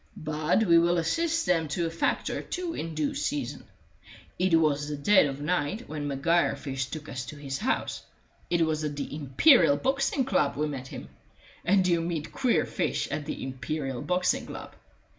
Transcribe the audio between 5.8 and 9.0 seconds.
when Maguire first took us to his house; it was at